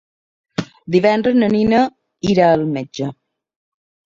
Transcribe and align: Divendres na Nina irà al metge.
Divendres 0.95 1.37
na 1.43 1.49
Nina 1.57 1.81
irà 2.37 2.51
al 2.55 2.67
metge. 2.73 3.11